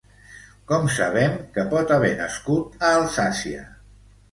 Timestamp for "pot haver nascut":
1.75-2.83